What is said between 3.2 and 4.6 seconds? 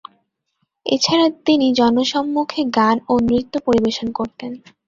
নৃত্য পরিবেশন করতেন।